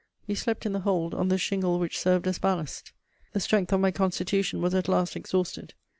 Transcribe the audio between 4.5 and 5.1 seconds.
was at